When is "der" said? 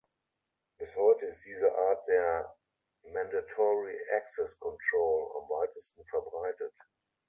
2.07-2.55